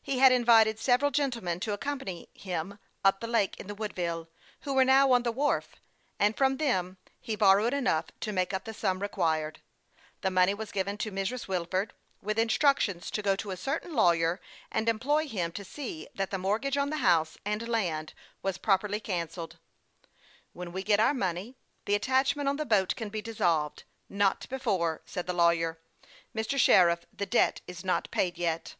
[0.00, 4.30] He had invited several gentlemen to accompany him up the lake in the Woodville,
[4.62, 5.76] who were now on the wharf,
[6.18, 9.60] and from them he borrowed enough to make up the sum required.
[10.22, 11.48] The mone)' was given to Mrs.
[11.48, 11.92] Wilford,
[12.22, 15.66] with instructions to go to a certain lawyer in the village, and employ him to
[15.66, 19.58] see that the mortgage on the house and land was properly cancelled.
[20.54, 21.12] 232 HASTE AND WASTE, OR" When we get our
[21.52, 25.78] money, the attachment on the boat can be dissolved, not before," said the lawyer."
[26.34, 26.56] Mr.
[26.56, 28.74] Sheriff, the debt is not paid yet."